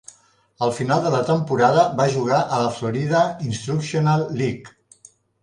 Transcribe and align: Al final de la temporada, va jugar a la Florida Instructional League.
Al 0.67 0.71
final 0.77 1.03
de 1.03 1.11
la 1.15 1.19
temporada, 1.27 1.83
va 1.99 2.07
jugar 2.15 2.39
a 2.57 2.63
la 2.63 2.71
Florida 2.79 3.21
Instructional 3.51 4.27
League. 4.43 4.75